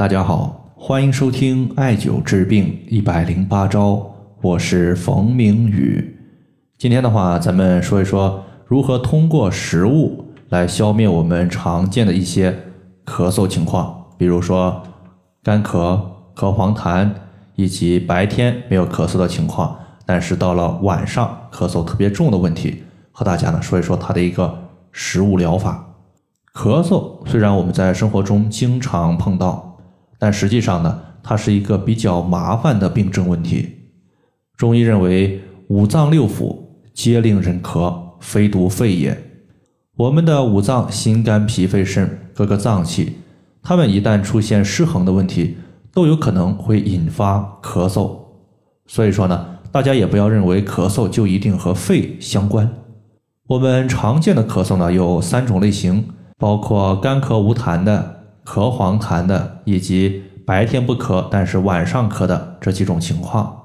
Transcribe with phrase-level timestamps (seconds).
[0.00, 4.02] 大家好，欢迎收听艾灸治病一百零八招，
[4.40, 6.18] 我是冯明宇。
[6.78, 12.50] 今天的话，咱们说一说如何通过食物来消灭我们常见的一些
[13.04, 14.82] 咳嗽情况，比如说
[15.42, 16.00] 干咳、
[16.34, 17.10] 咳黄痰，
[17.54, 19.76] 以及白天没有咳嗽的情况，
[20.06, 24.62] 但是到了晚上咳嗽特别重的问题，和大家呢说一说它的一个
[24.92, 25.86] 食物疗法。
[26.54, 29.69] 咳嗽虽然我们在生活中经常碰到，
[30.20, 33.70] 但实际上呢，它是一个比较麻烦的病症问题。
[34.56, 36.54] 中医认为，五脏六腑
[36.94, 39.20] 皆令人咳，非独肺也。
[39.96, 43.14] 我们的五脏心肝脾肺肾各个脏器，
[43.62, 45.56] 它们一旦出现失衡的问题，
[45.92, 48.16] 都有可能会引发咳嗽。
[48.86, 52.70] 所以说呢，大家也不要认为咳嗽就一定和肺相关。
[53.48, 56.04] 我们常见的咳嗽呢，有三种类型。
[56.38, 58.19] 包括干咳无痰的、
[58.50, 63.56] 咳黄痰的，以及白天不咳但是晚上咳的这几种情况。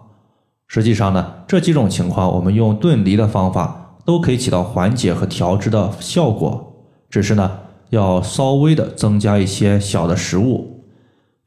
[0.67, 6.75] 实际上呢，这几种情况我们用炖梨的方法都可以起到缓解和调治的效果，
[7.09, 10.83] 只是呢要稍微的增加一些小的食物。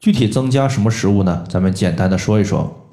[0.01, 1.45] 具体增加什么食物呢？
[1.49, 2.89] 咱们简单的说一说。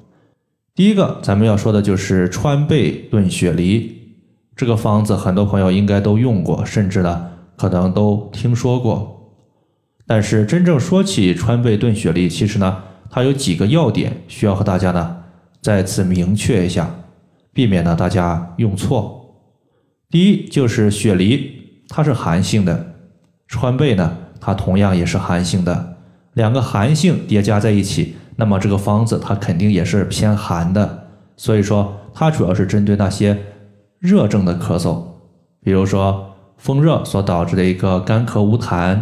[0.76, 4.14] 第一个，咱们要说的就是川贝炖雪梨
[4.54, 7.30] 这个方子，很多朋友应该都用过，甚至呢。
[7.56, 9.15] 可能都听说过，
[10.06, 15.16] 但是真正说起川贝炖雪梨，其实呢，它有几个要点需要和大家呢
[15.60, 16.88] 再次明确一下，
[17.52, 19.34] 避免呢大家用错。
[20.08, 22.94] 第一就是雪梨它是寒性的，
[23.48, 25.96] 川贝呢它同样也是寒性的，
[26.34, 33.36] 两个寒性叠加在一起，那么这个方子它肯定也是偏寒的，所以说它主要是针对那些
[33.98, 35.02] 热症的咳嗽，
[35.62, 36.32] 比如说。
[36.58, 38.98] 风热所导致的一个干咳无痰，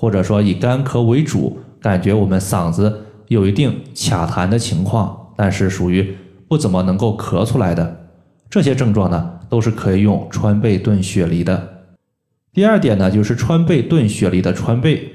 [0.00, 6.16] 或者说以干咳为主，感觉我们嗓子有一定卡痰的情况，但是属于
[6.48, 8.08] 不怎么能够咳出来的
[8.48, 11.68] 这些症状呢，都是可以用川贝炖雪梨的。
[12.54, 15.06] 第二点呢，就是川贝炖雪梨的川贝，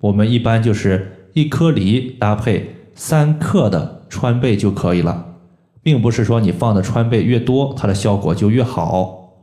[0.00, 5.34] 我们一般就是一颗梨搭配三克的川贝就可以了，
[5.82, 9.34] 并不是说你放的川贝越多，它的效果就越好。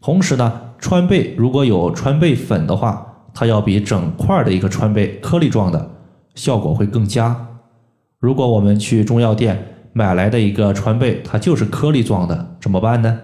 [0.00, 0.62] 同时呢。
[0.80, 3.07] 川贝如果有川贝粉的话，
[3.38, 5.88] 它要比整块的一个川贝颗粒状的
[6.34, 7.46] 效果会更佳。
[8.18, 13.20] 如果我们去中药店买来的一个川贝，它就是颗粒状的，怎么办呢？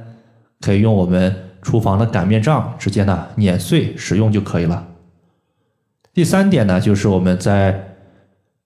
[0.60, 4.86] 可以用我们厨房的擀面杖直接呢碾碎使用就可以了。
[6.12, 7.96] 第三点呢，就是我们在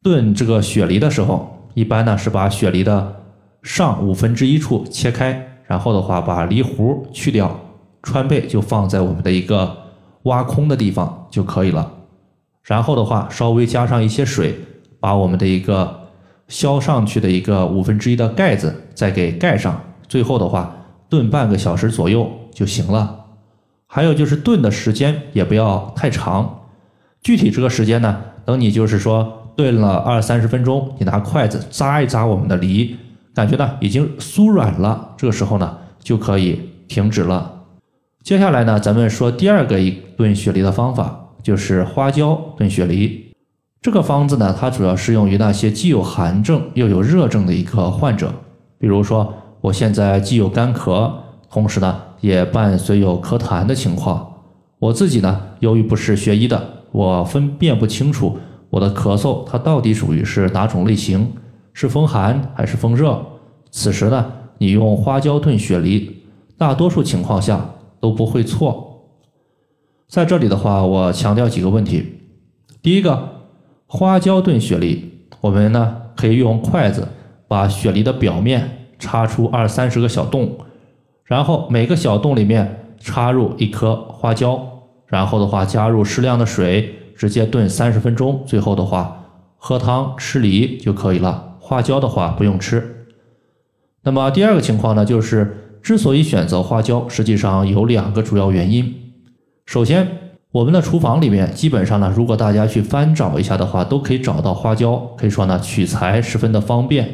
[0.03, 3.23] 炖这个雪梨的时候，一般呢是把雪梨的
[3.63, 7.59] 上五分之一处切开，然后的话把梨核去掉。
[8.03, 9.88] 川贝就放在我们的一个
[10.25, 11.91] 挖空的地方就可以了，
[12.63, 14.55] 然后的话稍微加上一些水，
[15.01, 16.09] 把我们的一个
[16.49, 20.77] 削上去的一个五分之一的盖子再给盖上，最后的话
[21.09, 23.27] 炖半个小时左右就行了。
[23.87, 26.61] 还有就是炖的时间也不要太长，
[27.23, 32.97] 具体这个时间呢，等你就是说炖了二三十分钟，你拿筷子扎一扎我们的梨，
[33.35, 37.58] 感觉呢已经酥软了，这个时候呢就可以停止了。
[38.29, 43.33] 接下来呢，咱们说第二个一炖雪梨的方法，就是花椒炖雪梨。
[43.81, 48.31] 这个方子呢，它主要适用于那些既有寒症又有热症的一个患者。
[48.77, 51.11] 比如说，我现在既有干咳，
[51.49, 54.31] 同时呢也伴随有咳痰的情况。
[54.79, 56.63] 我自己呢，由于不是学医的，
[56.93, 58.37] 我分辨不清楚
[58.69, 61.33] 我的咳嗽它到底属于是哪种类型，
[61.73, 63.25] 是风寒还是风热。
[63.71, 64.27] 此时呢，
[64.59, 66.25] 你用花椒炖雪梨，
[66.59, 67.59] 大多数情况下。
[68.01, 69.11] 都不会错，
[70.07, 72.21] 在这里的话，我强调几个问题。
[72.81, 73.43] 第一个，
[73.87, 77.09] 花椒炖雪梨，我们呢可以用筷子
[77.47, 80.59] 把雪梨的表面插出二三十个小洞，
[81.25, 89.25] 然后每个小洞里面插入一颗花椒，然后的话加入适量的水，直接炖三十分钟，最后的话
[89.57, 91.57] 喝汤吃梨就可以了。
[91.59, 93.07] 花椒的话不用吃。
[94.03, 95.65] 那么第二个情况呢，就是。
[95.83, 98.95] 之所以选择花椒，实际上有两个主要原因。
[99.67, 100.07] 首先，
[100.51, 107.09] 我们的厨房里面基本上呢，如果大家去翻找一下的话，都可以找到花椒，可以说呢取材十分的方便。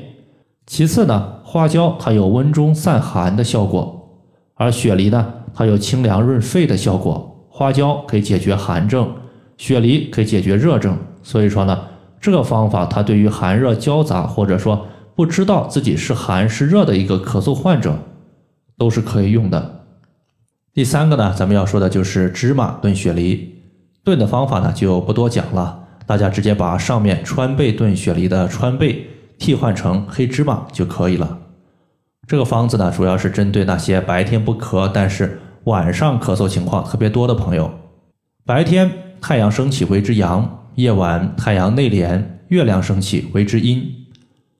[0.66, 4.22] 其次呢，花椒它有温中散寒的效果，
[4.54, 7.46] 而雪梨呢，它有清凉润肺的效果。
[7.48, 9.12] 花椒可以解决寒症，
[9.56, 10.96] 雪梨可以解决热症。
[11.22, 11.78] 所以说呢，
[12.20, 17.98] 这个方法它对于寒热交杂或者说不知道自己是寒是热的一个咳嗽患者。
[18.76, 19.86] 都是可以用的。
[20.72, 23.62] 第三个呢，咱们要说的就是芝麻炖雪梨，
[24.02, 25.86] 炖的方法呢就不多讲了。
[26.06, 29.06] 大家直接把上面川贝炖雪梨的川贝
[29.38, 31.38] 替换成黑芝麻就可以了。
[32.26, 37.72] 这个方子呢，主要是针对那些白天不咳，但是晚上咳嗽情况特别多的朋友。
[38.44, 38.90] 白天
[39.20, 43.82] 太阳升起为之阳，夜晚太阳内敛，月亮升起为之阴。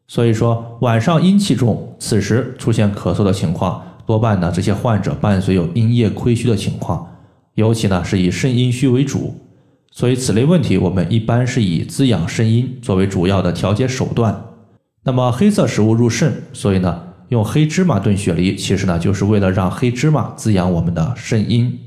[0.07, 7.07] 所以说晚上阴气重，此时出现咳嗽的情况，多半呢这些患者伴随有阴液亏虚的情况，
[7.55, 9.35] 尤其呢是以肾阴虚为主。
[9.91, 14.45] 所以此类问题，我们一般是以滋养肾阴作为主要的调节手段。
[15.05, 21.79] 那么黑色食物入肾，所以呢，用黑芝麻炖雪梨，其实呢就是为了让黑芝麻滋养我们的肾阴。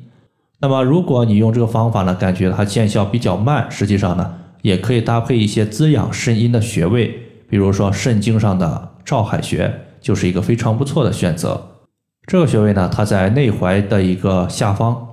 [0.59, 7.13] 那么如果你用这个方法呢，感觉它见效比较慢，实际上呢，也可以搭配一些滋养肾阴的穴位，
[7.49, 11.76] 比如说肾经上的照海穴，就是一个非常不错的选择。
[12.27, 15.07] 这个穴位呢，它在内踝的一个下方。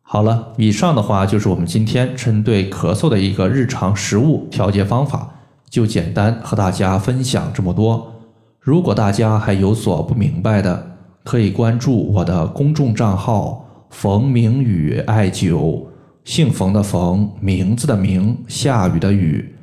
[0.00, 5.34] 好了，以上的话就是我们今天针对咳嗽的一个日常食物调节方法，
[5.68, 8.10] 就简单和大家分享这么多。
[8.58, 15.84] 如果大家还有所不明白的，可以关注我的公众账号“冯明宇艾灸”，
[16.24, 19.54] 姓冯的冯，名字的名，下雨的雨。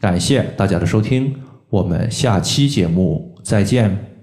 [0.00, 1.34] 感谢大家的收听，
[1.70, 4.13] 我们下期节目再见。